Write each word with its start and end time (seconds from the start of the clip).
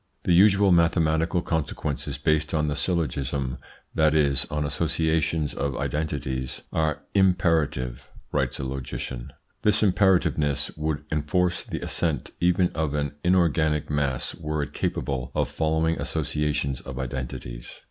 "The 0.23 0.33
usual 0.33 0.71
mathematical 0.71 1.43
consequences 1.43 2.17
based 2.17 2.55
on 2.55 2.67
the 2.69 2.75
syllogism 2.75 3.59
that 3.93 4.15
is, 4.15 4.45
on 4.49 4.65
associations 4.65 5.53
of 5.53 5.77
identities 5.77 6.63
are 6.73 7.03
imperative..." 7.13 8.09
writes 8.31 8.57
a 8.57 8.63
logician. 8.63 9.31
"This 9.61 9.83
imperativeness 9.83 10.71
would 10.75 11.03
enforce 11.11 11.63
the 11.63 11.81
assent 11.81 12.31
even 12.39 12.69
of 12.69 12.95
an 12.95 13.11
inorganic 13.23 13.91
mass 13.91 14.33
were 14.33 14.63
it 14.63 14.73
capable 14.73 15.31
of 15.35 15.49
following 15.49 15.99
associations 16.01 16.81
of 16.81 16.97
identities." 16.97 17.79